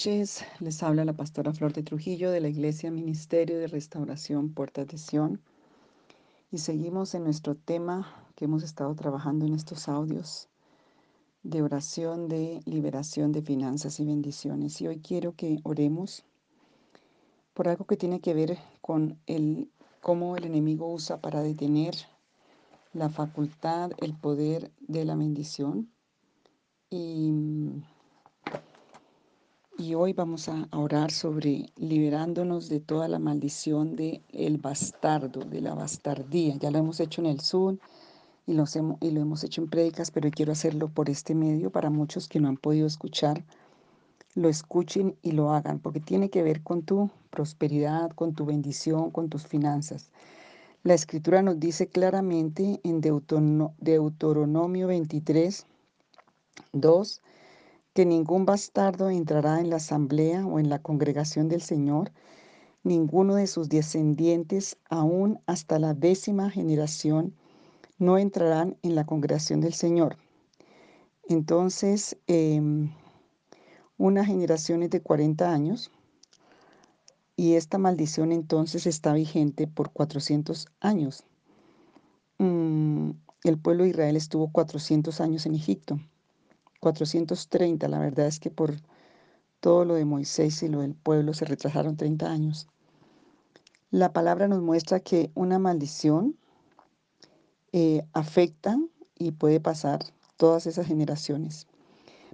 [0.00, 4.88] Noches, les habla la pastora Flor de Trujillo de la Iglesia Ministerio de Restauración Puertas
[4.88, 5.42] de Sion
[6.50, 10.48] y seguimos en nuestro tema que hemos estado trabajando en estos audios
[11.42, 14.80] de oración de liberación de finanzas y bendiciones.
[14.80, 16.24] Y hoy quiero que oremos
[17.52, 19.70] por algo que tiene que ver con el
[20.00, 21.94] cómo el enemigo usa para detener
[22.94, 25.90] la facultad, el poder de la bendición.
[26.88, 27.34] Y
[29.80, 35.62] y hoy vamos a orar sobre liberándonos de toda la maldición del el bastardo, de
[35.62, 36.54] la bastardía.
[36.56, 37.78] Ya lo hemos hecho en el Zoom
[38.46, 38.66] y, lo
[39.00, 42.58] hemos hecho en prédicas, pero quiero hacerlo por este medio para muchos que no han
[42.58, 43.42] podido escuchar,
[44.34, 49.10] lo escuchen y lo hagan, porque tiene que ver con tu prosperidad, con tu bendición,
[49.10, 50.10] con tus finanzas.
[50.82, 55.66] La escritura nos dice claramente en Deuteronomio 23,
[56.74, 57.22] 2,
[57.94, 62.12] que ningún bastardo entrará en la asamblea o en la congregación del Señor,
[62.82, 67.34] ninguno de sus descendientes, aún hasta la décima generación,
[67.98, 70.16] no entrarán en la congregación del Señor.
[71.28, 72.90] Entonces, em,
[73.98, 75.90] una generación es de 40 años
[77.36, 81.24] y esta maldición entonces está vigente por 400 años.
[82.38, 83.10] Mm,
[83.44, 85.98] el pueblo de Israel estuvo 400 años en Egipto.
[86.80, 87.88] 430.
[87.88, 88.76] La verdad es que por
[89.60, 92.66] todo lo de Moisés y lo del pueblo se retrasaron 30 años.
[93.90, 96.36] La palabra nos muestra que una maldición
[97.72, 98.78] eh, afecta
[99.18, 100.00] y puede pasar
[100.36, 101.66] todas esas generaciones.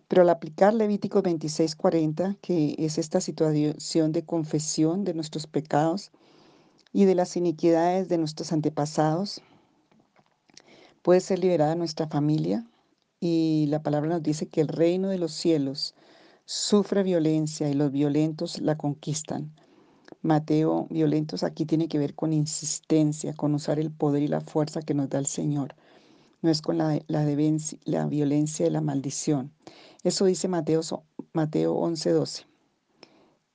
[0.08, 6.12] Pero al aplicar Levítico 26:40, que es esta situación de confesión de nuestros pecados
[6.92, 9.42] y de las iniquidades de nuestros antepasados,
[11.02, 12.64] puede ser liberada nuestra familia,
[13.20, 15.94] y la palabra nos dice que el reino de los cielos
[16.44, 19.54] sufre violencia y los violentos la conquistan.
[20.22, 24.82] Mateo, violentos aquí tiene que ver con insistencia, con usar el poder y la fuerza
[24.82, 25.74] que nos da el Señor.
[26.42, 27.24] No es con la, la,
[27.84, 29.52] la violencia y la maldición.
[30.04, 30.80] Eso dice Mateo,
[31.32, 32.46] Mateo 11, 12.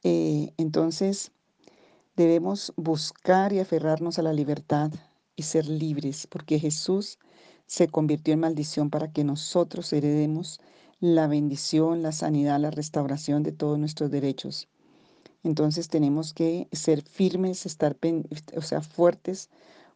[0.04, 1.32] Eh, entonces,
[2.16, 4.92] debemos buscar y aferrarnos a la libertad
[5.36, 7.20] y ser libres, porque Jesús
[7.72, 10.60] se convirtió en maldición para que nosotros heredemos
[11.00, 14.68] la bendición, la sanidad, la restauración de todos nuestros derechos.
[15.42, 17.96] Entonces tenemos que ser firmes, estar,
[18.58, 19.50] o sea, fuertes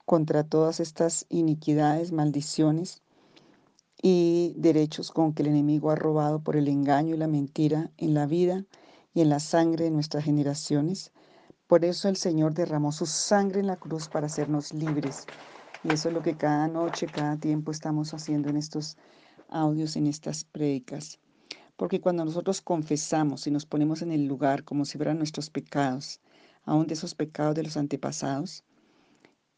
[0.05, 3.01] contra todas estas iniquidades, maldiciones
[4.01, 8.13] y derechos con que el enemigo ha robado por el engaño y la mentira en
[8.13, 8.63] la vida
[9.13, 11.11] y en la sangre de nuestras generaciones.
[11.67, 15.25] Por eso el Señor derramó su sangre en la cruz para hacernos libres
[15.85, 18.97] y eso es lo que cada noche, cada tiempo estamos haciendo en estos
[19.49, 21.19] audios, en estas prédicas.
[21.77, 26.21] Porque cuando nosotros confesamos y nos ponemos en el lugar como si fueran nuestros pecados,
[26.63, 28.63] aún de esos pecados de los antepasados,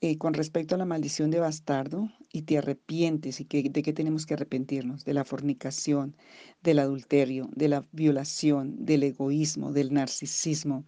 [0.02, 4.26] eh, con respecto a la maldición de bastardo, y te arrepientes, y de qué tenemos
[4.26, 6.18] que arrepentirnos, de la fornicación,
[6.62, 10.84] del adulterio, de la violación, del egoísmo, del narcisismo,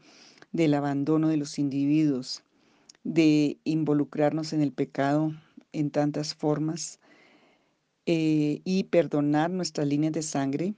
[0.51, 2.43] del abandono de los individuos,
[3.03, 5.33] de involucrarnos en el pecado
[5.71, 6.99] en tantas formas
[8.05, 10.73] eh, y perdonar nuestras líneas de sangre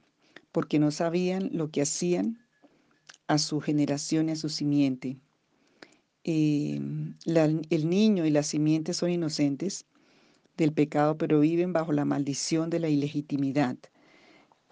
[0.52, 2.46] porque no sabían lo que hacían
[3.26, 5.16] a su generación y a su simiente.
[6.24, 6.80] Eh,
[7.24, 9.86] el niño y la simiente son inocentes
[10.56, 13.76] del pecado, pero viven bajo la maldición de la ilegitimidad.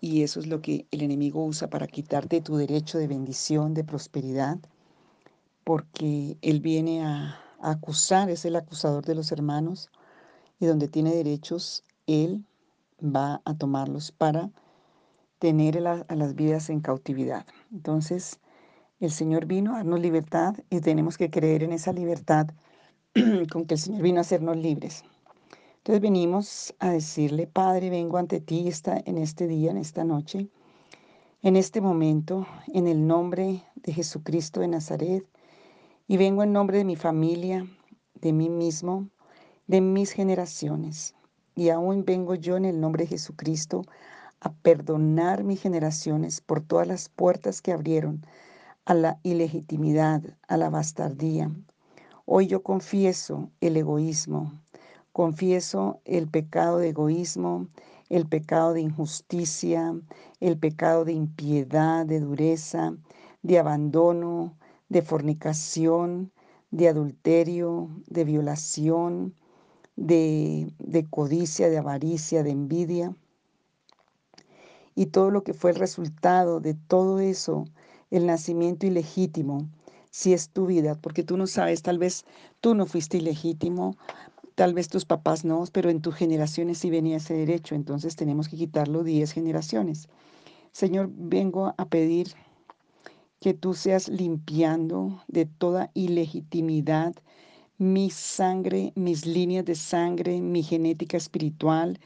[0.00, 3.84] Y eso es lo que el enemigo usa para quitarte tu derecho de bendición, de
[3.84, 4.58] prosperidad,
[5.64, 9.90] porque Él viene a, acusar, es el acusador de los hermanos,
[10.58, 12.46] y donde tiene derechos, Él
[13.02, 14.50] va a tomarlos para
[15.38, 17.46] tener a las vidas en cautividad.
[17.72, 18.40] Entonces,
[19.00, 22.48] el Señor vino a darnos libertad y tenemos que creer en esa libertad
[23.50, 25.04] con que el Señor vino a hacernos libres.
[25.78, 30.50] Entonces venimos a decirle, Padre, vengo ante ti esta, en este día, en esta noche,
[31.42, 35.26] en este momento, en el nombre de Jesucristo de Nazaret,
[36.10, 37.68] y vengo en nombre de mi familia,
[38.16, 39.08] de mí mismo,
[39.68, 41.14] de mis generaciones.
[41.54, 43.82] Y aún vengo yo en el nombre de Jesucristo
[44.40, 48.26] a perdonar mis generaciones por todas las puertas que abrieron
[48.86, 51.48] a la ilegitimidad, a la bastardía.
[52.26, 54.52] Hoy yo confieso el egoísmo,
[55.12, 57.68] confieso el pecado de egoísmo,
[58.08, 59.94] el pecado de injusticia,
[60.40, 62.96] el pecado de impiedad, de dureza,
[63.42, 64.56] de abandono,
[64.90, 66.32] de fornicación,
[66.70, 69.34] de adulterio, de violación,
[69.96, 70.72] de,
[71.08, 73.16] codicia, de avaricia, de envidia.
[74.96, 77.64] y todo lo que fue el resultado de todo eso,
[78.10, 79.68] el nacimiento ilegítimo,
[80.10, 82.26] si es tu vida, porque tú no sabes, tal vez
[82.60, 83.96] tú no fuiste ilegítimo,
[84.56, 88.48] tal vez tus papás no, pero en tus generaciones sí venía ese derecho, entonces tenemos
[88.48, 90.08] que quitarlo 10 generaciones.
[90.72, 92.34] Señor, vengo a pedir
[93.40, 97.14] que tú seas limpiando de toda ilegitimidad
[97.78, 101.98] mi sangre, mis líneas de sangre, mi genética espiritual,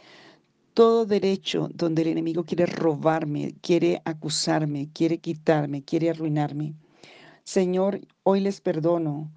[0.72, 6.74] todo derecho donde el enemigo quiere robarme, quiere acusarme, quiere quitarme, quiere arruinarme.
[7.42, 9.32] Señor, hoy les perdono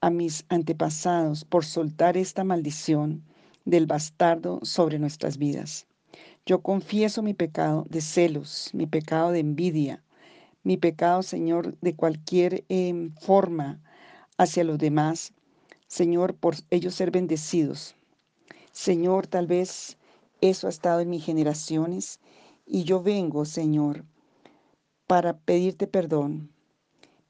[0.00, 3.24] a mis antepasados por soltar esta maldición
[3.64, 5.88] del bastardo sobre nuestras vidas.
[6.46, 10.04] Yo confieso mi pecado de celos, mi pecado de envidia,
[10.62, 13.80] mi pecado, Señor, de cualquier em, forma
[14.36, 15.32] hacia los demás,
[15.86, 17.96] Señor, por ellos ser bendecidos.
[18.72, 19.96] Señor, tal vez
[20.40, 22.20] eso ha estado en mis generaciones
[22.66, 24.04] y yo vengo, Señor,
[25.06, 26.50] para pedirte perdón.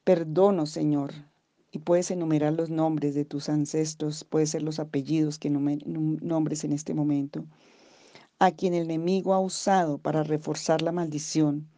[0.04, 1.12] Perdono, Señor.
[1.72, 6.72] Y puedes enumerar los nombres de tus ancestros, puede ser los apellidos que nombres en
[6.72, 7.44] este momento,
[8.40, 11.68] a quien el enemigo ha usado para reforzar la maldición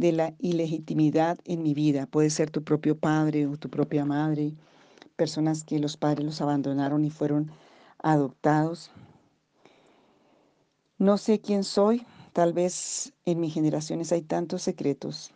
[0.00, 2.06] de la ilegitimidad en mi vida.
[2.06, 4.54] Puede ser tu propio padre o tu propia madre,
[5.16, 7.52] personas que los padres los abandonaron y fueron
[8.02, 8.90] adoptados.
[10.96, 15.32] No sé quién soy, tal vez en mis generaciones hay tantos secretos.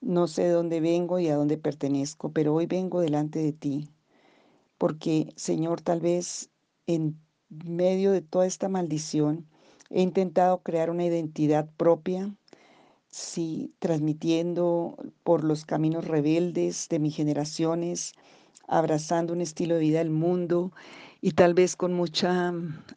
[0.00, 3.90] No sé de dónde vengo y a dónde pertenezco, pero hoy vengo delante de ti,
[4.78, 6.50] porque Señor, tal vez
[6.86, 9.46] en medio de toda esta maldición
[9.90, 12.32] he intentado crear una identidad propia,
[13.10, 18.14] sí, transmitiendo por los caminos rebeldes de mis generaciones,
[18.68, 20.72] abrazando un estilo de vida del mundo
[21.20, 22.52] y tal vez con mucha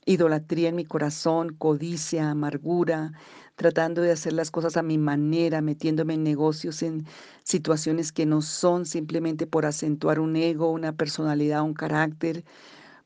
[0.05, 3.13] idolatría en mi corazón, codicia, amargura,
[3.55, 7.05] tratando de hacer las cosas a mi manera, metiéndome en negocios, en
[7.43, 12.43] situaciones que no son simplemente por acentuar un ego, una personalidad, un carácter,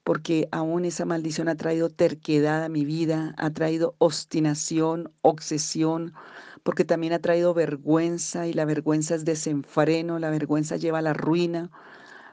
[0.08, 6.14] porque aún esa maldición ha traído terquedad a mi vida, ha traído obstinación, obsesión,
[6.64, 11.12] porque también ha traído vergüenza y la vergüenza es desenfreno, la vergüenza lleva a la
[11.12, 11.72] ruina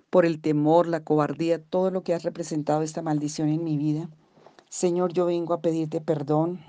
[0.08, 4.08] por el temor, la cobardía, todo lo que has representado esta maldición en mi vida.
[4.68, 6.60] Señor, yo vengo a pedirte perdón.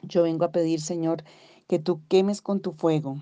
[0.00, 1.22] Yo vengo a pedir, Señor,
[1.68, 3.18] que tú quemes con tu fuego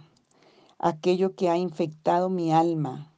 [0.79, 3.13] aquello que ha infectado mi alma.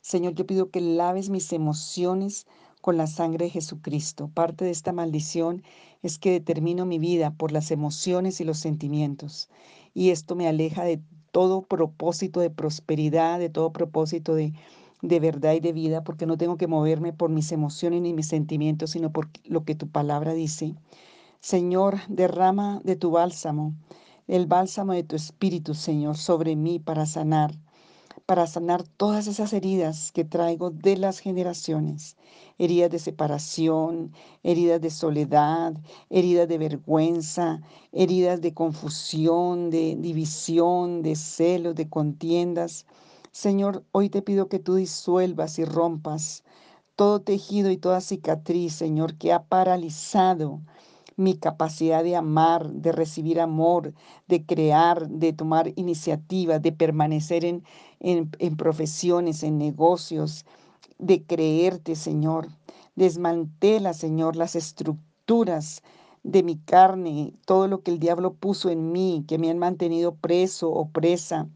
[0.00, 2.46] Señor, yo pido que laves mis emociones
[2.84, 4.30] con la sangre de Jesucristo.
[4.34, 5.62] Parte de esta maldición
[6.02, 9.48] es que determino mi vida por las emociones y los sentimientos.
[9.94, 11.00] Y esto me aleja de
[11.32, 14.52] todo propósito de prosperidad, de todo propósito de
[15.00, 18.28] de verdad y de vida, porque no tengo que moverme por mis emociones ni mis
[18.28, 20.74] sentimientos, sino por lo que tu palabra dice.
[21.40, 23.72] Señor, derrama de tu bálsamo,
[24.28, 27.54] el bálsamo de tu espíritu, Señor, sobre mí para sanar,
[28.26, 32.16] para sanar todas esas heridas que traigo de las generaciones,
[32.58, 34.12] heridas de separación,
[34.42, 35.74] heridas de soledad,
[36.08, 37.60] heridas de vergüenza,
[37.92, 42.86] heridas de confusión, de división, de celos, de contiendas.
[43.30, 46.44] Señor, hoy te pido que tú disuelvas y rompas
[46.96, 50.60] todo tejido y toda cicatriz, Señor, que ha paralizado
[51.16, 53.94] mi capacidad de amar, de recibir amor,
[54.28, 57.64] de crear, de tomar iniciativa, de permanecer en,
[58.00, 60.44] en, en profesiones, en negocios,
[60.98, 62.48] de creerte, Señor.
[62.96, 65.82] Desmantela, Señor, las estructuras
[66.22, 70.14] de mi carne, todo lo que el diablo puso en mí, que me han mantenido
[70.16, 71.48] preso o presa.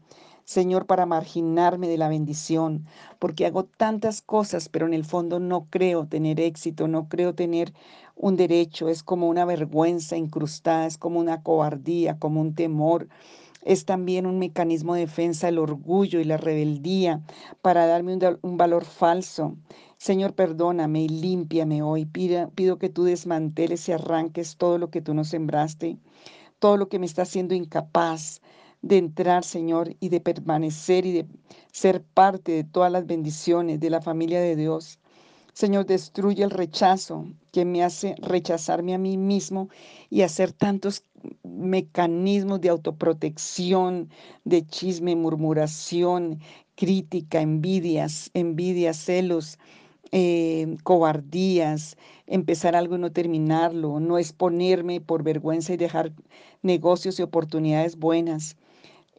[0.49, 2.87] Señor, para marginarme de la bendición,
[3.19, 7.71] porque hago tantas cosas, pero en el fondo no creo tener éxito, no creo tener
[8.15, 13.09] un derecho, es como una vergüenza incrustada, es como una cobardía, como un temor.
[13.61, 17.21] Es también un mecanismo de defensa el orgullo y la rebeldía
[17.61, 19.55] para darme un, valor falso.
[19.97, 22.07] Señor, perdóname y límpiame hoy.
[22.07, 25.99] Pido, pido que tú desmanteles y arranques todo lo que tú nos sembraste,
[26.57, 28.41] todo lo que me está haciendo incapaz
[28.81, 31.27] de entrar, Señor, y de permanecer y de
[31.71, 34.99] ser parte de todas las bendiciones de la familia de Dios.
[35.53, 39.69] Señor, destruye el rechazo que me hace rechazarme a mí mismo
[40.09, 41.03] y hacer tantos
[41.43, 44.09] mecanismos de autoprotección,
[44.45, 46.39] de chisme, murmuración,
[46.75, 48.31] crítica, envidias,
[48.93, 49.59] celos,
[50.11, 56.13] eh, cobardías, empezar algo y no terminarlo, no exponerme por vergüenza y dejar
[56.61, 58.55] negocios y oportunidades buenas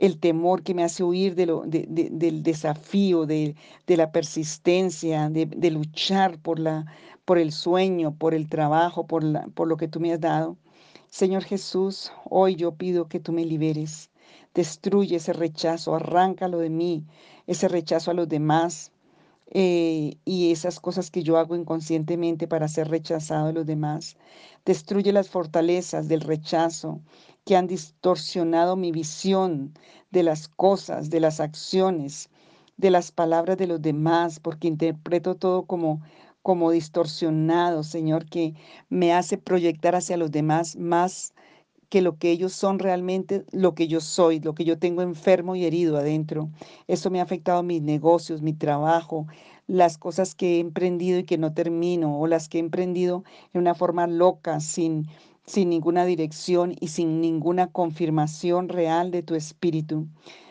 [0.00, 3.54] el temor que me hace huir de lo, del desafío, de,
[3.86, 6.86] la persistencia, de, luchar por, la,
[7.26, 10.56] por el sueño, por el trabajo, por, por lo que tú me has dado.
[11.10, 14.10] Señor Jesús, hoy yo pido que tú me liberes.
[14.54, 17.04] Destruye ese rechazo, arráncalo de mí,
[17.46, 18.92] ese rechazo a los demás,
[19.50, 24.16] eh, y esas cosas que yo hago inconscientemente para ser rechazado de los demás.
[24.64, 27.00] Destruye las fortalezas del rechazo
[27.44, 29.74] que han distorsionado mi visión
[30.10, 32.30] de las cosas, de las acciones,
[32.76, 36.00] de las palabras de los demás, porque interpreto todo como
[36.42, 38.54] como distorsionado, Señor, que
[38.88, 41.34] me hace proyectar hacia los demás más
[41.90, 45.56] que lo que ellos son realmente, lo que yo soy, lo que yo tengo enfermo
[45.56, 46.48] y herido adentro.
[46.86, 49.26] Eso me ha afectado mis negocios, mi trabajo,
[49.66, 53.60] las cosas que he emprendido y que no termino, o las que he emprendido en
[53.60, 55.08] una forma loca, sin,
[55.44, 60.06] sin ninguna dirección y sin ninguna confirmación real de tu espíritu.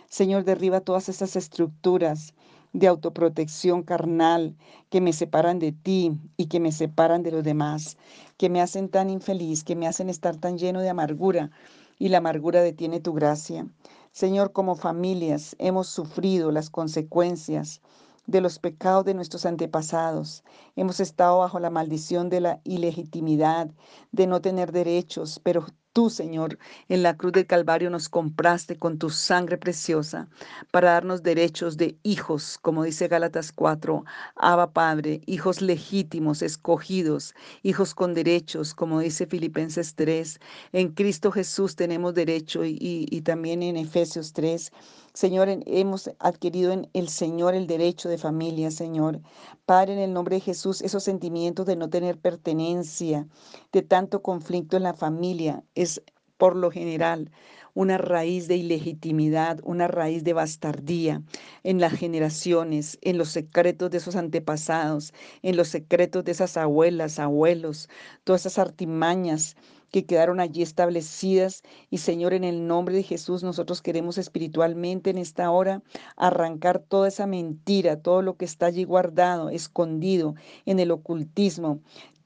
[0.10, 2.34] Señor, derriba todas estas estructuras
[2.74, 4.56] de autoprotección carnal
[4.90, 7.98] que me separan de ti y que me separan de los demás,
[8.38, 11.52] que me hacen tan infeliz, que me hacen estar tan lleno de amargura
[11.98, 13.68] y la amargura detiene tu gracia.
[14.12, 17.82] Señor, como familias hemos sufrido las consecuencias
[18.26, 20.44] de los pecados de nuestros antepasados.
[20.76, 23.72] Hemos estado bajo la maldición de la ilegitimidad,
[24.12, 29.00] de no tener derechos, pero Tú, Señor, en la cruz del Calvario nos compraste con
[29.00, 30.30] tu sangre preciosa
[30.70, 34.06] para darnos derechos de hijos, como dice Gálatas 4,
[34.36, 40.40] Abba Padre, hijos legítimos, escogidos, hijos con derechos, como dice Filipenses 3.
[40.74, 44.72] En Cristo Jesús tenemos derecho y, y también en Efesios 3.
[45.14, 49.20] Señor, hemos adquirido en el Señor el derecho de familia, Señor.
[49.66, 53.28] Padre, en el nombre de Jesús, esos sentimientos de no tener pertenencia,
[53.72, 56.02] de tanto conflicto en la familia, es
[56.38, 57.32] por lo general
[57.74, 61.22] una raíz de ilegitimidad, una raíz de bastardía
[61.64, 67.20] en las generaciones, en los secretos de esos antepasados, en los secretos de esas abuelas,
[67.20, 67.90] abuelos,
[68.24, 69.56] todas esas artimañas
[69.92, 71.64] que quedaron allí establecidas.
[71.90, 75.82] Y Señor, en el nombre de Jesús, nosotros queremos espiritualmente en esta hora
[76.16, 81.80] arrancar toda esa mentira, todo lo que está allí guardado, escondido en el ocultismo,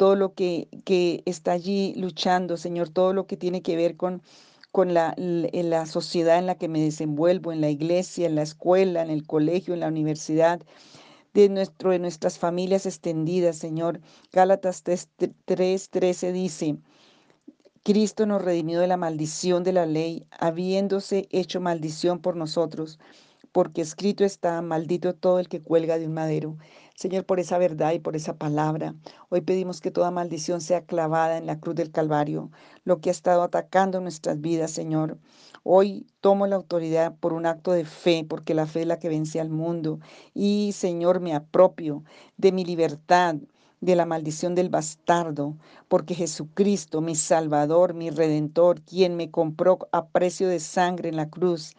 [0.03, 4.21] todo lo que, que está allí luchando, Señor, todo lo que tiene que ver con
[4.69, 9.01] con la, la sociedad en la que me desenvuelvo, en la iglesia, en la escuela,
[9.01, 10.61] en el colegio, en la universidad,
[11.33, 14.01] de, nuestro, de nuestras familias extendidas, Señor.
[14.33, 16.75] Gálatas 3.13 dice,
[17.83, 22.99] Cristo nos redimió de la maldición de la ley, habiéndose hecho maldición por nosotros,
[23.53, 26.57] porque escrito está, maldito todo el que cuelga de un madero.
[26.95, 28.95] Señor, por esa verdad y por esa palabra,
[29.29, 32.51] hoy pedimos que toda maldición sea clavada en la cruz del Calvario,
[32.83, 35.17] lo que ha estado atacando nuestras vidas, Señor.
[35.63, 39.09] Hoy tomo la autoridad por un acto de fe, porque la fe es la que
[39.09, 39.99] vence al mundo.
[40.33, 42.03] Y, Señor, me apropio
[42.37, 43.35] de mi libertad,
[43.81, 45.57] de la maldición del bastardo,
[45.89, 51.29] porque Jesucristo, mi Salvador, mi Redentor, quien me compró a precio de sangre en la
[51.29, 51.75] cruz,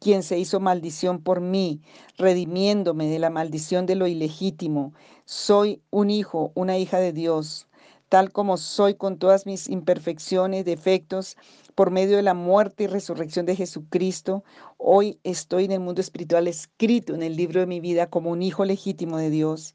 [0.00, 1.80] quien se hizo maldición por mí,
[2.16, 4.92] redimiéndome de la maldición de lo ilegítimo,
[5.24, 7.66] soy un hijo, una hija de Dios,
[8.08, 11.36] tal como soy con todas mis imperfecciones, defectos,
[11.74, 14.42] por medio de la muerte y resurrección de Jesucristo,
[14.78, 18.42] hoy estoy en el mundo espiritual escrito en el libro de mi vida como un
[18.42, 19.74] hijo legítimo de Dios.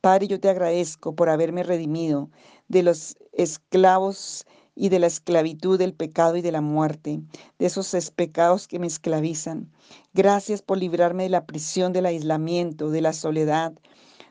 [0.00, 2.30] Padre, yo te agradezco por haberme redimido
[2.68, 4.44] de los esclavos
[4.76, 7.20] y de la esclavitud del pecado y de la muerte,
[7.58, 9.68] de esos pecados que me esclavizan.
[10.14, 13.72] Gracias por librarme de la prisión del aislamiento, de la soledad.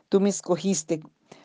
[0.08, 1.02] Tú me escogiste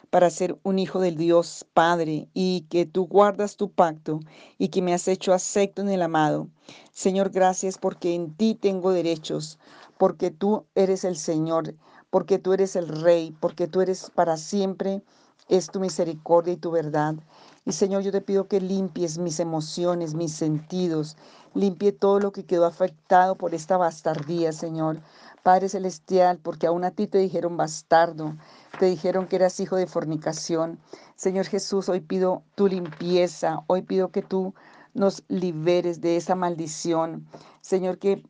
[0.10, 4.22] para ser un hijo del Dios Padre y que tú guardas tu pacto
[4.58, 6.48] y que me has hecho acepto en el amado.
[6.94, 9.60] Señor, gracias porque en ti tengo derechos,
[9.98, 11.76] porque tú eres el Señor
[12.12, 15.02] porque tú eres el Rey, porque tú eres para siempre,
[15.50, 17.16] es tu misericordia y tu verdad.
[17.64, 21.16] Y Señor, yo te pido que limpies mis emociones, mis sentidos,
[21.54, 25.00] limpie todo lo que quedó afectado por esta bastardía, Señor.
[25.44, 28.36] Padre Celestial, porque aún a ti te dijeron bastardo,
[28.80, 30.80] te dijeron que eras hijo de fornicación.
[31.16, 34.56] Señor Jesús, hoy pido tu limpieza, hoy pido que tú
[34.96, 37.28] nos liberes de esa maldición.
[37.62, 38.24] Señor, que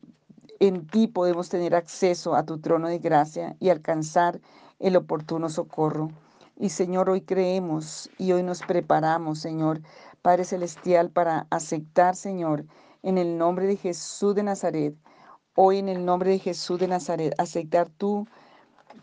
[0.60, 4.40] en ti podemos tener acceso a tu trono de gracia y alcanzar
[4.78, 6.10] el oportuno socorro.
[6.62, 9.80] Y Señor, hoy creemos y hoy nos preparamos, Señor,
[10.22, 12.66] Padre Celestial, para aceptar, Señor,
[13.02, 14.94] en el nombre de Jesús de Nazaret,
[15.56, 18.28] hoy en el nombre de Jesús de Nazaret, aceptar tu,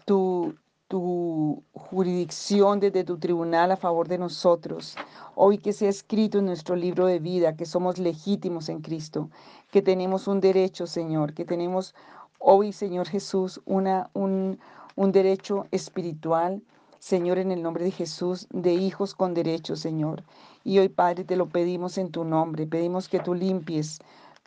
[0.05, 0.55] tu,
[0.87, 4.95] tu jurisdicción desde tu tribunal a favor de nosotros.
[5.35, 9.31] Hoy que sea escrito en nuestro libro de vida que somos legítimos en Cristo,
[9.69, 11.93] que tenemos un derecho, Señor, que tenemos
[12.39, 14.59] hoy, Señor Jesús, una, un,
[14.95, 16.63] un derecho espiritual
[16.99, 20.23] Señor, en el nombre de Jesús, de hijos con derechos, Señor.
[20.65, 22.67] Y hoy, Padre, te lo pedimos en tu nombre.
[22.67, 23.99] Pedimos que tú limpies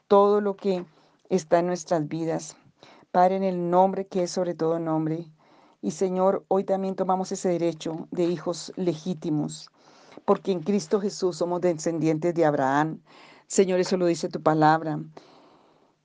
[0.06, 0.84] todo lo que
[1.30, 2.56] está en nuestras vidas.
[3.10, 5.26] Padre, en el nombre que es sobre todo nombre.
[5.80, 9.70] Y Señor, hoy también tomamos ese derecho de hijos legítimos,
[10.24, 13.00] porque en Cristo Jesús somos descendientes de Abraham.
[13.46, 15.00] Señor, eso lo dice tu palabra.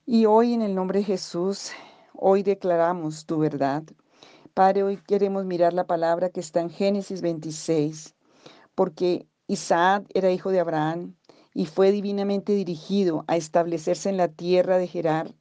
[0.05, 1.71] Y hoy en el nombre de Jesús,
[2.13, 3.83] hoy declaramos tu verdad.
[4.57, 8.15] Padre, hoy queremos mirar la palabra que está en Génesis 26,
[8.73, 11.13] porque Isaac era hijo de Abraham
[11.53, 15.35] y fue divinamente dirigido a establecerse en la tierra de Gerar.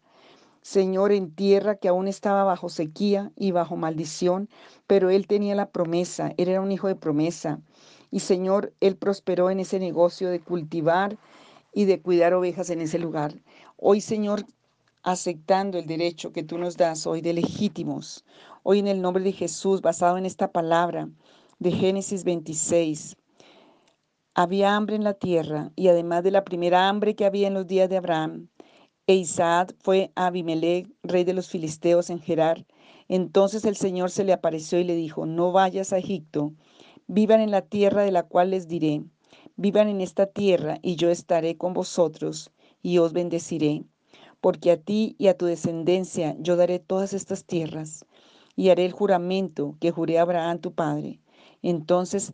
[0.60, 4.50] Señor, en tierra que aún estaba bajo sequía y bajo maldición,
[4.86, 7.58] pero él tenía la promesa, él era un hijo de promesa.
[8.10, 11.16] Y Señor, él prosperó en ese negocio de cultivar
[11.72, 13.34] y de cuidar ovejas en ese lugar.
[13.78, 14.44] Hoy, Señor,
[15.06, 18.24] aceptando el derecho que tú nos das hoy de legítimos,
[18.68, 21.08] hoy en el nombre de Jesús, basado en esta palabra
[21.60, 23.16] de Génesis 26.
[24.34, 27.68] Había hambre en la tierra y además de la primera hambre que había en los
[27.68, 28.48] días de Abraham,
[29.06, 32.66] e Isaac fue a Abimelech, rey de los filisteos en Gerar.
[33.06, 36.52] Entonces el Señor se le apareció y le dijo, no vayas a Egipto,
[37.06, 39.04] vivan en la tierra de la cual les diré,
[39.54, 42.50] vivan en esta tierra y yo estaré con vosotros
[42.82, 43.84] y os bendeciré
[44.40, 48.06] porque a ti y a tu descendencia yo daré todas estas tierras,
[48.56, 51.20] y haré el juramento que juré a Abraham tu padre.
[51.62, 52.32] Entonces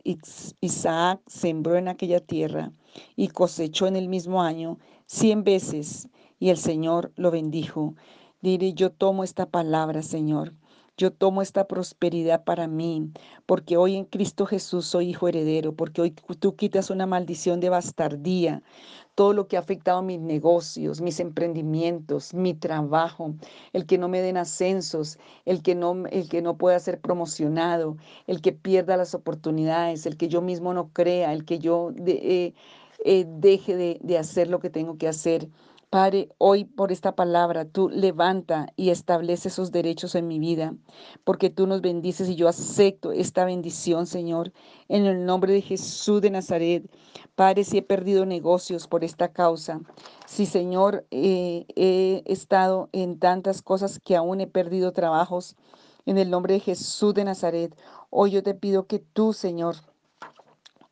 [0.61, 2.71] Isaac sembró en aquella tierra
[3.15, 6.07] y cosechó en el mismo año cien veces,
[6.39, 7.95] y el Señor lo bendijo.
[8.41, 10.53] Diré, yo tomo esta palabra, Señor.
[10.95, 13.11] Yo tomo esta prosperidad para mí,
[13.47, 17.69] porque hoy en Cristo Jesús soy hijo heredero, porque hoy tú quitas una maldición de
[17.69, 18.61] bastardía,
[19.15, 23.33] todo lo que ha afectado mis negocios, mis emprendimientos, mi trabajo,
[23.73, 27.97] el que no me den ascensos, el que no, el que no pueda ser promocionado,
[28.27, 32.53] el que pierda las oportunidades, el que yo mismo no crea, el que yo eh,
[33.03, 35.49] eh, deje de, de hacer lo que tengo que hacer.
[35.93, 40.73] Padre, hoy por esta palabra tú levanta y establece esos derechos en mi vida,
[41.23, 44.51] porque tú nos bendices y yo acepto esta bendición, Señor,
[44.87, 46.89] en el nombre de Jesús de Nazaret.
[47.35, 49.81] Padre, si he perdido negocios por esta causa,
[50.25, 55.55] si, Señor, eh, he estado en tantas cosas que aún he perdido trabajos,
[56.07, 57.77] en el nombre de Jesús de Nazaret,
[58.09, 59.75] hoy yo te pido que tú, Señor,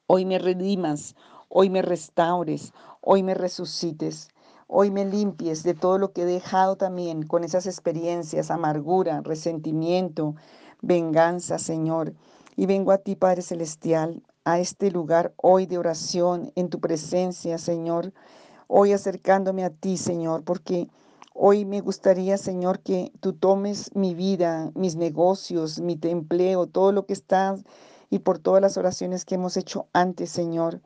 [0.06, 1.16] hoy me redimas,
[1.50, 4.31] hoy me restaures, hoy me resucites.
[4.74, 10.36] Hoy me limpies de todo lo que he dejado también con esas experiencias, amargura, resentimiento,
[10.82, 12.14] venganza, Señor.
[12.56, 17.58] Y vengo a ti, Padre Celestial, a este lugar hoy de oración en tu presencia,
[17.58, 18.14] Señor.
[18.68, 20.88] Hoy acercándome a ti, Señor, porque
[21.34, 27.06] hoy me gustaría, Señor, que tú tomes mi vida, mis negocios, mi empleo, todo lo
[27.06, 27.58] que está
[28.10, 30.80] y por todas las oraciones que hemos hecho antes, Señor.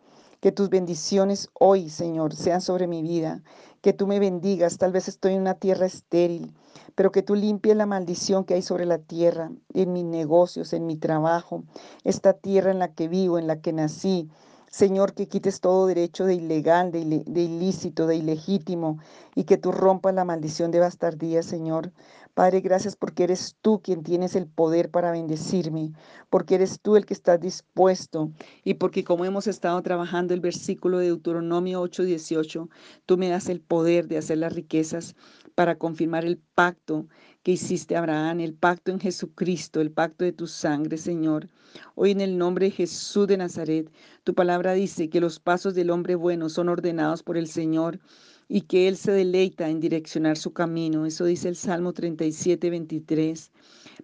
[0.45, 3.41] Que tus bendiciones hoy, Señor, sean sobre mi vida.
[3.81, 4.77] Que tú me bendigas.
[4.77, 6.53] Tal vez estoy en una tierra estéril,
[6.93, 10.85] pero que tú limpies la maldición que hay sobre la tierra, en mis negocios, en
[10.85, 11.63] mi trabajo,
[12.03, 14.29] esta tierra en la que vivo, en la que nací.
[14.75, 18.99] Señor, que quites todo derecho de ilegal, de, ilícito, de ilegítimo,
[19.33, 21.93] y que tú rompas la maldición de bastardía, Señor.
[22.33, 25.93] Padre, gracias porque eres tú quien tienes el poder para bendecirme,
[26.29, 28.31] porque eres tú el que estás dispuesto
[28.65, 32.67] y porque como hemos estado trabajando el versículo de Deuteronomio 8:18,
[33.05, 35.15] tú me das el poder de hacer las riquezas
[35.55, 37.07] para confirmar el pacto
[37.45, 41.47] que hiciste Abraham, el pacto en Jesucristo, el pacto de tu sangre, Señor.
[41.93, 43.87] Hoy en el nombre de Jesús de Nazaret,
[44.23, 47.99] tu palabra dice que los pasos del hombre bueno son ordenados por el Señor
[48.47, 51.05] y que Él se deleita en direccionar su camino.
[51.05, 53.51] Eso dice el Salmo 37, 23.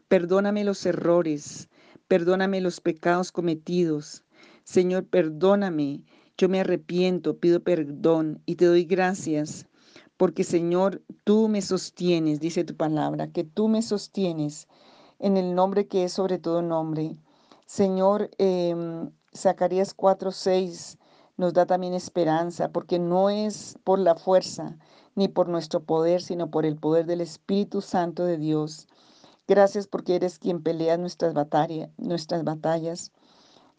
[0.08, 1.68] Perdóname los errores,
[2.08, 4.24] perdóname los pecados cometidos.
[4.66, 6.04] Señor, perdóname.
[6.38, 9.66] Yo me arrepiento, pido perdón y te doy gracias.
[10.22, 14.68] Porque Señor, tú me sostienes, dice tu palabra, que tú me sostienes
[15.18, 17.18] en el nombre que es sobre todo nombre.
[17.66, 18.76] Señor, eh,
[19.36, 21.00] Zacarías 4, 6
[21.38, 24.78] nos da también esperanza, porque no es por la fuerza
[25.16, 28.88] ni por nuestro poder, sino por el poder del Espíritu Santo de Dios.
[29.48, 31.34] Gracias porque eres quien pelea nuestras,
[31.98, 33.12] nuestras batallas.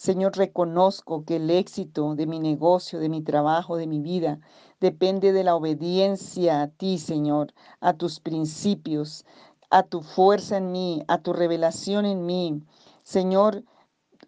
[0.09, 4.41] Señor, reconozco que el éxito de mi negocio, de mi trabajo, de mi vida,
[4.81, 9.25] depende de la obediencia a ti, Señor, a tus principios,
[9.71, 12.62] a tu fuerza en mí, a tu revelación en mí.
[13.05, 13.62] Señor,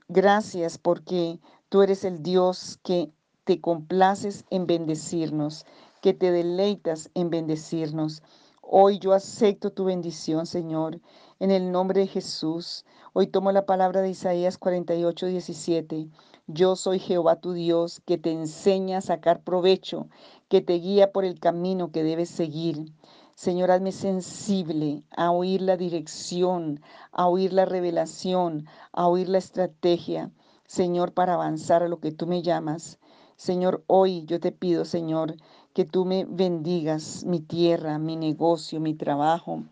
[0.08, 1.40] gracias porque
[1.74, 3.10] Tú eres el Dios que
[3.42, 5.66] te complaces en bendecirnos,
[6.02, 8.22] que te deleitas en bendecirnos.
[8.62, 11.00] Hoy yo acepto tu bendición, Señor,
[11.44, 12.86] en el nombre de Jesús.
[13.12, 16.08] Hoy tomo la palabra de Isaías 48, 17.
[16.46, 20.08] Yo soy Jehová tu Dios, que te enseña a sacar provecho,
[20.48, 22.94] que te guía por el camino que debes seguir.
[23.34, 26.80] Señor, hazme sensible a oír la dirección,
[27.12, 30.30] a oír la revelación, a oír la estrategia,
[30.66, 32.98] Señor, para avanzar a lo que tú me llamas.
[33.36, 35.36] Señor, hoy yo te pido, Señor,
[35.74, 39.64] que tú me bendigas mi tierra, mi negocio, mi trabajo.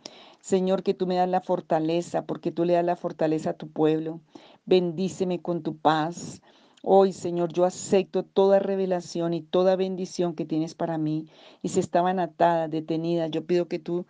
[0.43, 3.71] Señor, que tú me das la fortaleza, porque tú le das la fortaleza a tu
[3.71, 4.21] pueblo.
[4.67, 6.43] Bendíceme con tu paz.
[6.83, 11.29] Hoy, Señor, yo acepto toda revelación y toda bendición que tienes para mí.
[11.63, 14.05] Y si estaban atadas, detenidas, yo pido que tú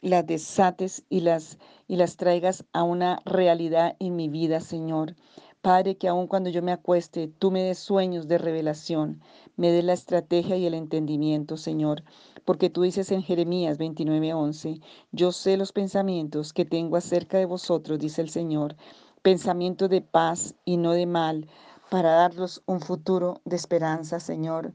[0.00, 5.16] las desates y las, y las traigas a una realidad en mi vida, Señor.
[5.62, 9.22] Padre, que aun cuando yo me acueste, tú me des sueños de revelación,
[9.56, 12.02] me des la estrategia y el entendimiento, Señor.
[12.44, 14.80] Porque tú dices en Jeremías 29:11,
[15.12, 18.74] yo sé los pensamientos que tengo acerca de vosotros, dice el Señor,
[19.22, 21.46] pensamientos de paz y no de mal,
[21.90, 24.74] para darnos un futuro de esperanza, Señor.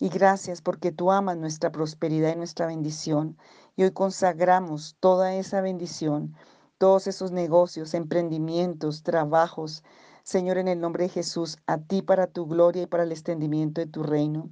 [0.00, 3.38] Y gracias porque tú amas nuestra prosperidad y nuestra bendición.
[3.76, 6.34] Y hoy consagramos toda esa bendición,
[6.78, 9.84] todos esos negocios, emprendimientos, trabajos,
[10.24, 13.82] Señor, en el nombre de Jesús, a ti para tu gloria y para el extendimiento
[13.82, 14.48] de tu reino.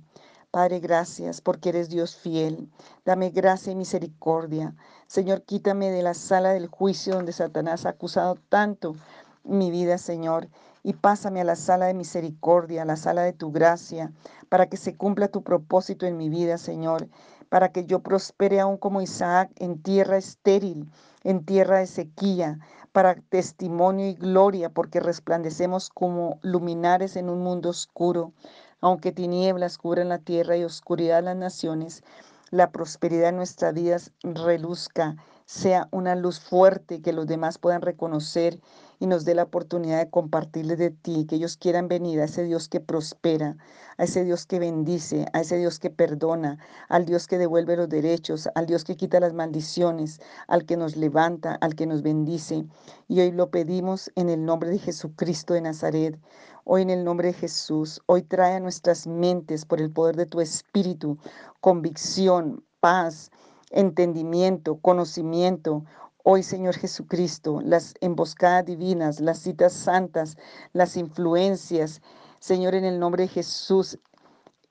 [0.50, 2.68] Padre, gracias porque eres Dios fiel.
[3.06, 4.76] Dame gracia y misericordia.
[5.06, 8.96] Señor, quítame de la sala del juicio donde Satanás ha acusado tanto
[9.44, 10.46] mi vida, Señor,
[10.82, 14.12] y pásame a la sala de misericordia, a la sala de tu gracia,
[14.50, 17.08] para que se cumpla tu propósito en mi vida, Señor,
[17.48, 20.90] para que yo prospere aún como Isaac en tierra estéril,
[21.24, 22.58] en tierra de sequía,
[22.92, 28.32] para testimonio y gloria, porque resplandecemos como luminares en un mundo oscuro,
[28.80, 32.04] aunque tinieblas cubran la tierra y oscuridad las naciones,
[32.50, 35.16] la prosperidad de nuestras vidas reluzca,
[35.52, 38.58] sea una luz fuerte que los demás puedan reconocer
[38.98, 42.44] y nos dé la oportunidad de compartirles de ti, que ellos quieran venir a ese
[42.44, 43.58] Dios que prospera,
[43.98, 47.90] a ese Dios que bendice, a ese Dios que perdona, al Dios que devuelve los
[47.90, 52.64] derechos, al Dios que quita las maldiciones, al que nos levanta, al que nos bendice.
[53.06, 56.18] Y hoy lo pedimos en el nombre de Jesucristo de Nazaret.
[56.64, 60.24] Hoy en el nombre de Jesús, hoy trae a nuestras mentes por el poder de
[60.24, 61.18] tu Espíritu
[61.60, 63.30] convicción, paz,
[63.72, 65.84] entendimiento, conocimiento.
[66.22, 70.36] Hoy, Señor Jesucristo, las emboscadas divinas, las citas santas,
[70.72, 72.00] las influencias,
[72.38, 73.98] Señor, en el nombre de Jesús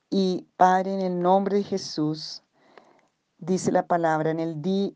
[0.09, 2.43] y Padre, en el nombre de Jesús,
[3.37, 4.95] dice la palabra, en el di,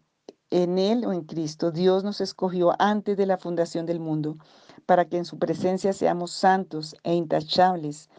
[0.52, 4.38] en Él o en Cristo, Dios nos escogió antes de la fundación del mundo
[4.86, 8.10] para que en su presencia seamos santos e intachables.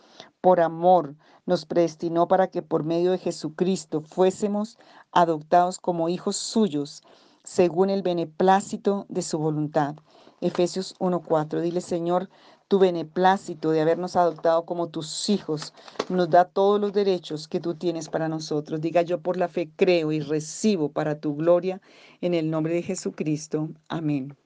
[0.40, 1.14] Por amor
[1.46, 4.78] nos predestinó para que por medio de Jesucristo fuésemos
[5.12, 7.02] adoptados como hijos suyos
[7.44, 9.94] según el beneplácito de su voluntad.
[10.40, 11.60] Efesios 1:4.
[11.60, 12.28] Dile, Señor,
[12.68, 15.72] tu beneplácito de habernos adoptado como tus hijos
[16.08, 18.80] nos da todos los derechos que tú tienes para nosotros.
[18.80, 21.80] Diga yo por la fe creo y recibo para tu gloria
[22.20, 23.68] en el nombre de Jesucristo.
[23.88, 24.36] Amén.